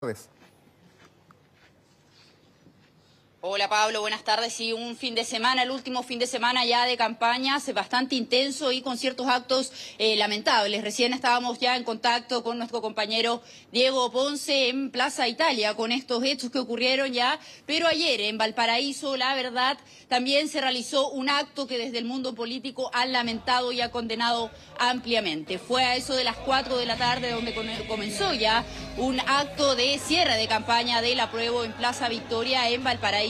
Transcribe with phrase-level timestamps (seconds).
[0.00, 0.28] tardes.
[3.40, 4.52] Hola Pablo, buenas tardes.
[4.52, 8.72] Sí, un fin de semana, el último fin de semana ya de campaña, bastante intenso
[8.72, 10.82] y con ciertos actos eh, lamentables.
[10.82, 13.40] Recién estábamos ya en contacto con nuestro compañero
[13.70, 19.16] Diego Ponce en Plaza Italia con estos hechos que ocurrieron ya, pero ayer en Valparaíso,
[19.16, 19.78] la verdad,
[20.08, 24.50] también se realizó un acto que desde el mundo político han lamentado y ha condenado
[24.80, 25.58] ampliamente.
[25.58, 27.54] Fue a eso de las 4 de la tarde donde
[27.86, 28.64] comenzó ya
[28.96, 33.27] un acto de cierre de campaña del apruebo en Plaza Victoria en Valparaíso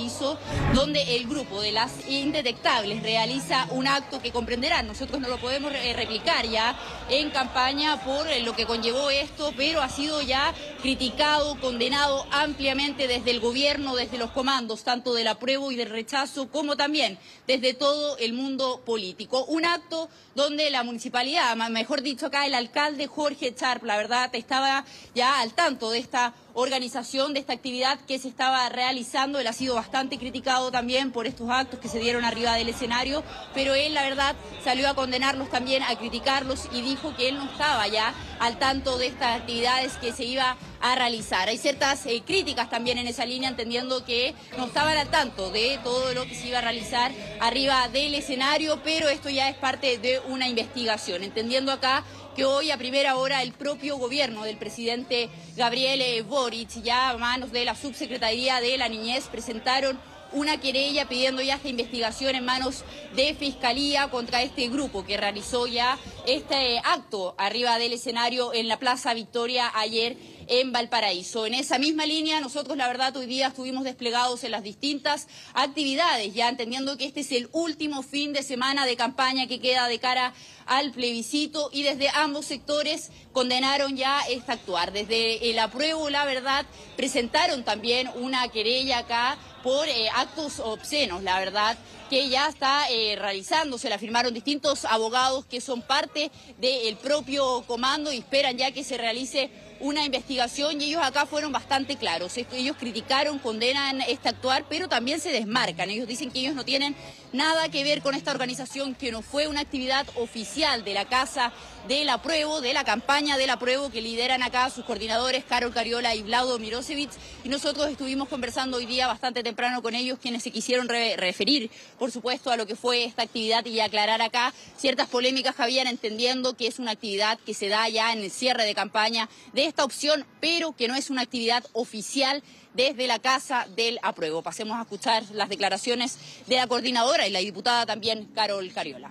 [0.75, 5.73] donde el grupo de las indetectables realiza un acto que comprenderán, nosotros no lo podemos
[5.73, 6.79] replicar ya
[7.11, 13.33] en campaña por lo que conllevó esto, pero ha sido ya criticado, condenado ampliamente desde
[13.33, 18.17] el gobierno, desde los comandos, tanto del apruebo y del rechazo, como también desde todo
[18.19, 19.45] el mundo político.
[19.47, 24.85] Un acto donde la municipalidad, mejor dicho acá, el alcalde Jorge Charp, la verdad, estaba
[25.15, 29.39] ya al tanto de esta organización de esta actividad que se estaba realizando.
[29.39, 29.88] Él ha sido bastante
[30.19, 33.23] criticado también por estos actos que se dieron arriba del escenario,
[33.55, 37.45] pero él, la verdad, salió a condenarlos también, a criticarlos y dijo que él no
[37.45, 41.49] estaba ya al tanto de estas actividades que se iba a realizar.
[41.49, 45.79] Hay ciertas eh, críticas también en esa línea, entendiendo que no estaban al tanto de
[45.83, 49.99] todo lo que se iba a realizar arriba del escenario, pero esto ya es parte
[49.99, 52.05] de una investigación, entendiendo acá
[52.39, 57.51] que hoy a primera hora el propio gobierno del presidente Gabriel Boric, ya a manos
[57.51, 59.99] de la subsecretaría de la niñez, presentaron
[60.31, 62.85] una querella pidiendo ya esta investigación en manos
[63.17, 65.99] de Fiscalía contra este grupo que realizó ya
[66.29, 70.17] este acto arriba del escenario en la Plaza Victoria ayer
[70.49, 71.47] en Valparaíso.
[71.47, 76.35] En esa misma línea, nosotros la verdad hoy día estuvimos desplegados en las distintas actividades,
[76.35, 79.99] ya entendiendo que este es el último fin de semana de campaña que queda de
[79.99, 80.35] cara
[80.67, 84.93] al plebiscito y desde ambos sectores condenaron ya este actuar.
[84.93, 91.39] Desde el apruebo, la verdad, presentaron también una querella acá por eh, actos obscenos, la
[91.39, 91.77] verdad,
[92.09, 93.89] que ya está eh, realizándose.
[93.89, 98.97] La firmaron distintos abogados que son parte del propio comando y esperan ya que se
[98.97, 99.51] realice
[99.81, 102.37] una investigación y ellos acá fueron bastante claros.
[102.53, 105.91] Ellos criticaron, condenan este actuar, pero también se desmarcan.
[105.91, 106.95] Ellos dicen que ellos no tienen
[107.33, 111.53] nada que ver con esta organización, que no fue una actividad oficial de la Casa
[111.87, 116.23] del Apruebo, de la campaña del Apruebo que lideran acá sus coordinadores Carol Cariola y
[116.23, 117.11] Vlado Mirosevic.
[117.45, 122.11] Y nosotros estuvimos conversando hoy día bastante temprano con ellos, quienes se quisieron referir, por
[122.11, 126.55] supuesto, a lo que fue esta actividad y aclarar acá ciertas polémicas que habían, entendiendo
[126.55, 129.85] que es una actividad que se da ya en el cierre de campaña de esta
[129.85, 132.43] opción, pero que no es una actividad oficial
[132.79, 134.41] desde la Casa del Apruebo.
[134.41, 136.17] Pasemos a escuchar las declaraciones
[136.47, 139.11] de la coordinadora y la diputada también, Carol Cariola.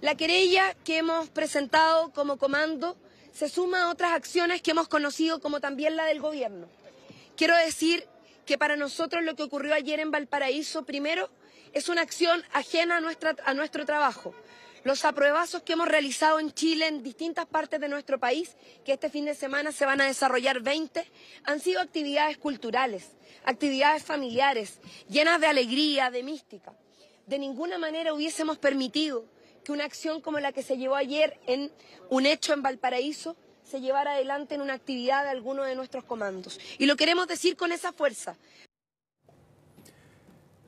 [0.00, 2.96] La querella que hemos presentado como comando
[3.32, 6.66] se suma a otras acciones que hemos conocido como también la del gobierno.
[7.36, 8.04] Quiero decir
[8.46, 11.30] que para nosotros lo que ocurrió ayer en Valparaíso, primero,
[11.72, 14.34] es una acción ajena a, a nuestro trabajo.
[14.84, 19.10] Los apruebazos que hemos realizado en Chile, en distintas partes de nuestro país, que este
[19.10, 21.04] fin de semana se van a desarrollar 20,
[21.44, 26.72] han sido actividades culturales, actividades familiares, llenas de alegría, de mística.
[27.26, 29.24] De ninguna manera hubiésemos permitido
[29.64, 31.70] que una acción como la que se llevó ayer en
[32.08, 36.58] un hecho en Valparaíso se llevara adelante en una actividad de alguno de nuestros comandos.
[36.78, 38.36] Y lo queremos decir con esa fuerza,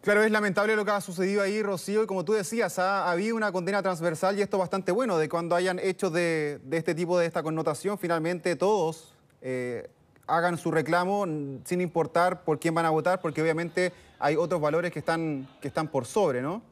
[0.03, 3.37] Claro, es lamentable lo que ha sucedido ahí, Rocío, y como tú decías, ha, habido
[3.37, 7.19] una condena transversal y esto es bastante bueno, de cuando hayan hechos de, este tipo,
[7.19, 9.12] de esta connotación, finalmente todos
[9.43, 9.91] eh,
[10.27, 11.27] hagan su reclamo
[11.65, 15.69] sin importar por quién van a votar, porque obviamente hay otros valores que están, que
[15.69, 16.62] están por sobre, ¿no?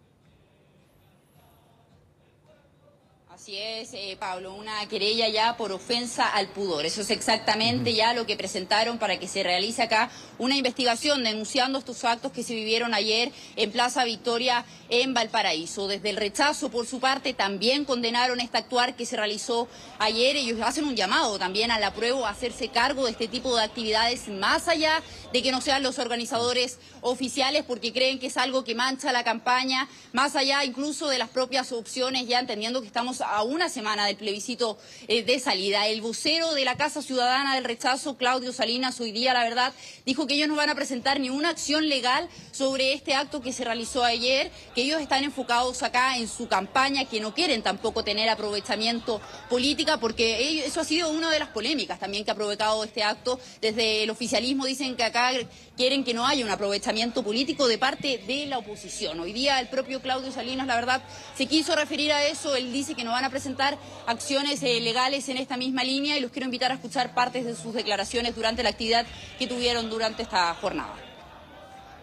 [3.49, 6.85] Así es, eh, Pablo, una querella ya por ofensa al pudor.
[6.85, 11.79] Eso es exactamente ya lo que presentaron para que se realice acá una investigación denunciando
[11.79, 15.89] estos actos que se vivieron ayer en Plaza Victoria en Valparaíso.
[15.89, 19.67] Desde el rechazo, por su parte, también condenaron este actuar que se realizó
[19.99, 20.37] ayer.
[20.37, 23.63] Ellos hacen un llamado también a la prueba a hacerse cargo de este tipo de
[23.63, 25.03] actividades más allá
[25.33, 29.25] de que no sean los organizadores oficiales porque creen que es algo que mancha la
[29.25, 34.07] campaña, más allá incluso de las propias opciones, ya entendiendo que estamos a una semana
[34.07, 35.87] del plebiscito eh, de salida.
[35.87, 39.73] El vocero de la Casa Ciudadana del Rechazo, Claudio Salinas, hoy día, la verdad,
[40.05, 43.53] dijo que ellos no van a presentar ni una acción legal sobre este acto que
[43.53, 48.05] se realizó ayer, que ellos están enfocados acá en su campaña, que no quieren tampoco
[48.05, 52.85] tener aprovechamiento política, porque eso ha sido una de las polémicas también que ha provocado
[52.85, 53.39] este acto.
[53.61, 55.33] Desde el oficialismo dicen que acá
[55.77, 59.21] quieren que no haya un aprovechamiento político de parte de la oposición.
[59.21, 61.03] Hoy día el propio Claudio Salinas, la verdad,
[61.37, 63.77] se quiso referir a eso, él dice que no van a presentar
[64.07, 67.57] acciones eh, legales en esta misma línea y los quiero invitar a escuchar partes de
[67.57, 69.05] sus declaraciones durante la actividad
[69.41, 70.95] que tuvieron durante esta jornada.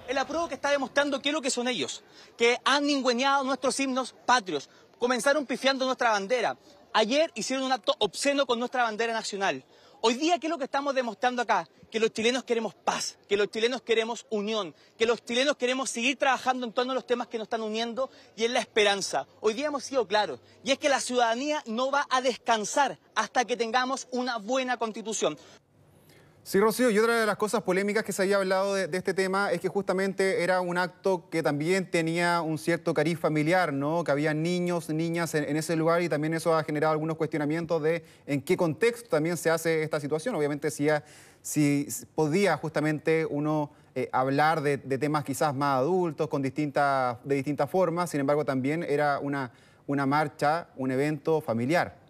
[0.09, 2.03] El apruebo que está demostrando qué es lo que son ellos,
[2.38, 4.69] que han ningüeñado nuestros himnos patrios,
[5.00, 6.57] comenzaron pifiando nuestra bandera.
[6.91, 9.63] Ayer hicieron un acto obsceno con nuestra bandera nacional.
[10.01, 11.69] Hoy día, ¿qué es lo que estamos demostrando acá?
[11.95, 16.18] Que los chilenos queremos paz, que los chilenos queremos unión, que los chilenos queremos seguir
[16.18, 19.27] trabajando en torno a los temas que nos están uniendo y en la esperanza.
[19.39, 23.45] Hoy día hemos sido claros, y es que la ciudadanía no va a descansar hasta
[23.45, 25.38] que tengamos una buena constitución.
[26.47, 29.51] Sí, Rocío, y otra de las cosas polémicas que se había hablado de, este tema
[29.51, 34.03] es que justamente era un acto que también tenía un cierto cariz familiar, ¿no?
[34.03, 38.03] Que había niños, niñas en, ese lugar y también eso ha generado algunos cuestionamientos de
[38.27, 40.36] en qué contexto también se hace esta situación.
[40.36, 40.88] Obviamente si,
[41.42, 48.12] si podía justamente uno eh, hablar de, temas quizás más adultos, con de distintas formas,
[48.12, 49.51] sin embargo también era una,
[49.88, 52.04] una marcha, un evento familiar.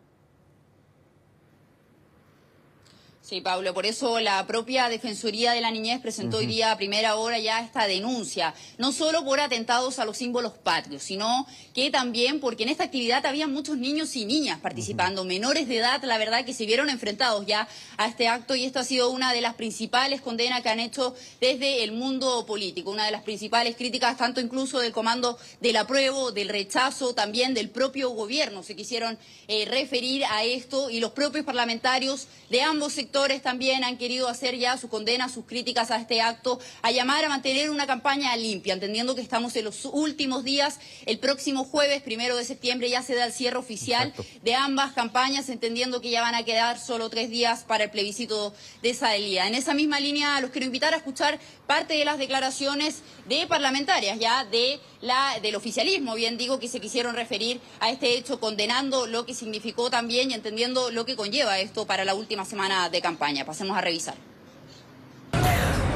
[3.28, 7.16] Sí, Pablo, por eso la propia Defensoría de la Niñez presentó hoy día a primera
[7.16, 12.40] hora ya esta denuncia, no solo por atentados a los símbolos patrios, sino que también
[12.40, 16.46] porque en esta actividad había muchos niños y niñas participando, menores de edad, la verdad
[16.46, 17.68] que se vieron enfrentados ya
[17.98, 21.16] a este acto y esto ha sido una de las principales condenas que han hecho
[21.42, 26.32] desde el mundo político, una de las principales críticas, tanto incluso del comando del apruebo,
[26.32, 29.18] del rechazo, también del propio gobierno, se quisieron
[29.48, 34.58] eh, referir a esto y los propios parlamentarios de ambos sectores también han querido hacer
[34.58, 38.74] ya su condena, sus críticas a este acto, a llamar a mantener una campaña limpia,
[38.74, 40.80] entendiendo que estamos en los últimos días.
[41.06, 44.14] El próximo jueves, primero de septiembre, ya se da el cierre oficial
[44.44, 48.54] de ambas campañas, entendiendo que ya van a quedar solo tres días para el plebiscito
[48.82, 49.48] de salida.
[49.48, 54.20] En esa misma línea, los quiero invitar a escuchar parte de las declaraciones de parlamentarias
[54.20, 59.08] ya de la del oficialismo, bien digo, que se quisieron referir a este hecho condenando
[59.08, 63.02] lo que significó también y entendiendo lo que conlleva esto para la última semana de
[63.02, 63.46] campaña.
[63.46, 64.35] Pasemos a revisar.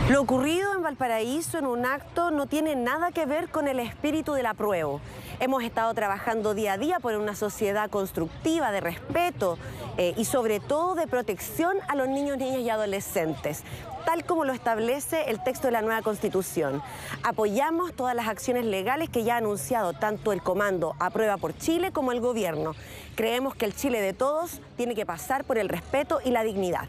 [0.10, 4.34] Lo ocurrido en Valparaíso en un acto no tiene nada que ver con el espíritu
[4.34, 5.02] del apruebo.
[5.40, 9.60] Hemos estado trabajando día a día por una sociedad constructiva, de respeto
[10.00, 13.64] eh, y sobre todo de protección a los niños, niñas y adolescentes
[14.06, 16.82] tal como lo establece el texto de la nueva Constitución.
[17.22, 21.92] Apoyamos todas las acciones legales que ya ha anunciado tanto el Comando Aprueba por Chile
[21.92, 22.74] como el Gobierno.
[23.14, 26.88] Creemos que el Chile de todos tiene que pasar por el respeto y la dignidad.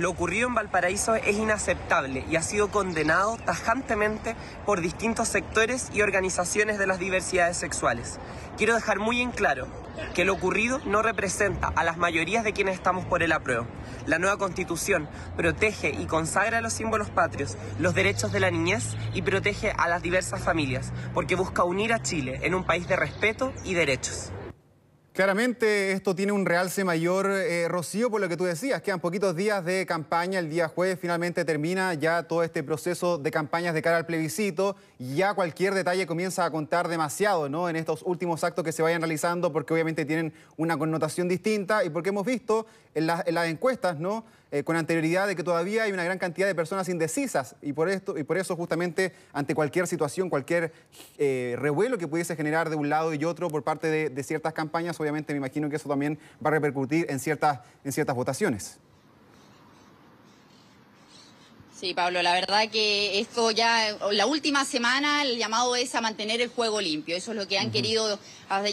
[0.00, 6.00] Lo ocurrido en Valparaíso es inaceptable y ha sido condenado tajantemente por distintos sectores y
[6.00, 8.18] organizaciones de las diversidades sexuales.
[8.56, 9.68] Quiero dejar muy en claro
[10.14, 13.66] que lo ocurrido no representa a las mayorías de quienes estamos por el apruebo.
[14.06, 15.06] La nueva constitución
[15.36, 20.00] protege y consagra los símbolos patrios, los derechos de la niñez y protege a las
[20.00, 24.32] diversas familias, porque busca unir a Chile en un país de respeto y derechos.
[25.12, 29.34] Claramente esto tiene un realce mayor, eh, Rocío, por lo que tú decías, quedan poquitos
[29.34, 33.82] días de campaña, el día jueves finalmente termina ya todo este proceso de campañas de
[33.82, 37.68] cara al plebiscito, y ya cualquier detalle comienza a contar demasiado ¿no?
[37.68, 41.90] en estos últimos actos que se vayan realizando, porque obviamente tienen una connotación distinta y
[41.90, 44.24] porque hemos visto en, en las encuestas, ¿no?
[44.52, 47.88] Eh, con anterioridad de que todavía hay una gran cantidad de personas indecisas y por,
[47.88, 50.72] esto, y por eso justamente ante cualquier situación, cualquier
[51.18, 54.98] eh, revuelo que pudiese generar de un lado y otro por parte de, ciertas campañas,
[54.98, 58.78] obviamente me imagino que eso también va a repercutir en ciertas, en ciertas votaciones.
[61.78, 66.40] Sí, Pablo, la verdad que esto ya, la última semana el llamado es a mantener
[66.40, 67.16] el juego limpio.
[67.16, 68.18] Eso es lo que han querido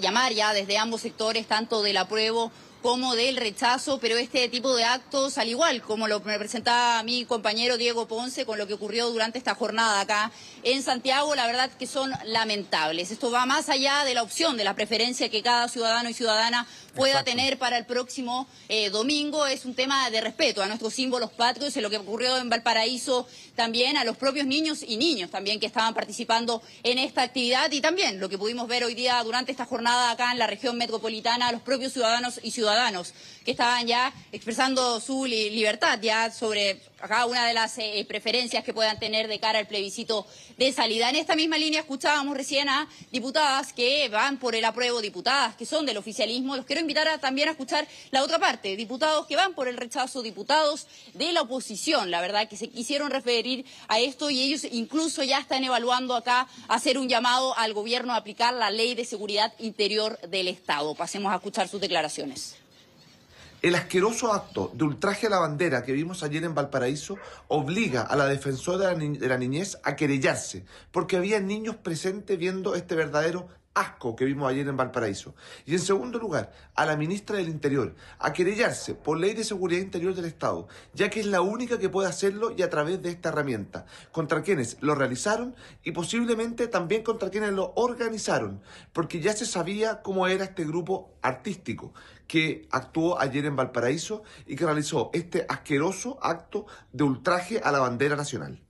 [0.02, 4.84] llamar ya desde ambos sectores, tanto del apruebo como del rechazo, pero este tipo de
[4.84, 9.10] actos, al igual como lo me presentaba mi compañero Diego Ponce con lo que ocurrió
[9.10, 10.32] durante esta jornada acá
[10.64, 13.12] en Santiago, la verdad que son lamentables.
[13.12, 16.68] Esto va más allá de la opción, de la preferencia que cada ciudadano y ciudadana
[16.94, 19.46] pueda tener para el próximo eh, domingo.
[19.46, 23.28] Es un tema de respeto a nuestros símbolos patrios, en lo que ocurrió en Valparaíso
[23.56, 27.82] también, a los propios niños y niños también que estaban participando en esta actividad y
[27.82, 31.48] también lo que pudimos ver hoy día durante esta jornada acá en la región metropolitana,
[31.48, 33.14] a los propios ciudadanos y ciudadanas ciudadanos
[33.46, 38.74] que estaban ya expresando su libertad ya sobre cada una de las eh, preferencias que
[38.74, 41.10] puedan tener de cara al plebiscito de salida.
[41.10, 45.66] En esta misma línea escuchábamos recién a diputadas que van por el apruebo, diputadas que
[45.66, 46.58] son del oficialismo.
[46.58, 49.78] Los quiero invitar a, también a escuchar la otra parte, diputados que van por el
[49.78, 54.66] rechazo, diputados de la oposición, la verdad, que se quisieron referir a esto y ellos
[54.70, 59.06] incluso ya están evaluando acá hacer un llamado al gobierno a aplicar la ley de
[59.06, 60.96] seguridad interior del Estado.
[60.96, 62.57] Pasemos a escuchar sus declaraciones.
[63.64, 68.16] El asqueroso acto de ultraje a la bandera que vimos ayer en Valparaíso obliga a
[68.16, 73.48] la defensora de la niñez a querellarse, porque había niños presentes viendo este verdadero
[73.80, 75.36] asco que vimos ayer en Valparaíso.
[75.66, 79.82] Y en segundo lugar, a la ministra del Interior, a querellarse por ley de seguridad
[79.82, 83.10] interior del Estado, ya que es la única que puede hacerlo y a través de
[83.10, 88.62] esta herramienta, contra quienes lo realizaron y posiblemente también contra quienes lo organizaron,
[88.94, 91.94] porque ya se sabía cómo era este grupo artístico
[92.28, 97.80] que actuó ayer en Valparaíso y que realizó este asqueroso acto de ultraje a la
[97.80, 98.67] bandera nacional.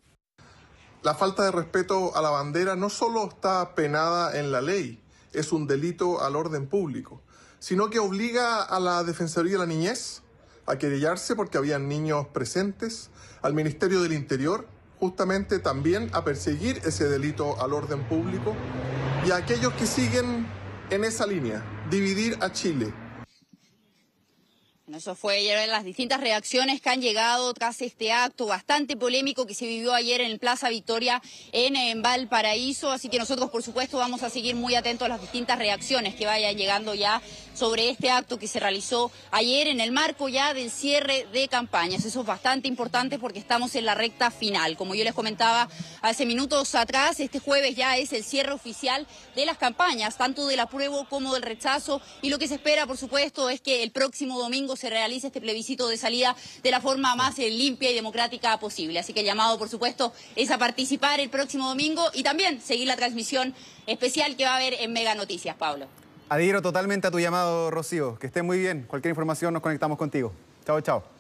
[1.08, 5.54] La falta de respeto a la bandera no solo está penada en la ley, es
[5.54, 7.22] un delito al orden público,
[7.60, 10.22] sino que obliga a la Defensoría de la Niñez
[10.66, 13.10] a querellarse porque habían niños presentes,
[13.42, 14.68] al Ministerio del Interior
[15.00, 18.54] justamente también a perseguir ese delito al orden público
[19.26, 20.46] y a aquellos que siguen
[20.90, 22.94] en esa línea, dividir a Chile,
[24.96, 29.68] eso fue las distintas reacciones que han llegado tras este acto bastante polémico que se
[29.68, 32.90] vivió ayer en Plaza Victoria en, en, Valparaíso.
[32.90, 36.26] Así que nosotros, por supuesto, vamos a seguir muy atentos a las distintas reacciones que
[36.26, 37.22] vayan llegando ya
[37.54, 42.06] sobre este acto que se realizó ayer en el marco ya del cierre de campañas.
[42.06, 44.78] Eso es bastante importante porque estamos en la recta final.
[44.78, 45.68] Como yo les comentaba
[46.02, 50.62] hace minutos atrás, este jueves ya es el cierre oficial de las campañas, tanto del
[50.62, 52.00] apruebo como del rechazo.
[52.22, 55.42] Y lo que se espera, por supuesto, es que el próximo domingo se realice este
[55.42, 59.00] plebiscito de salida de la forma más eh, limpia y democrática posible.
[59.00, 62.88] Así que el llamado, por supuesto, es a participar el próximo domingo y también seguir
[62.88, 63.54] la transmisión
[63.86, 65.88] especial que va a haber en Mega Noticias, Pablo.
[66.30, 68.20] Adhiero totalmente a tu llamado, Rocío.
[68.20, 68.86] Que esté muy bien.
[68.88, 70.34] Cualquier información nos conectamos contigo.
[70.66, 71.17] Chao, chao.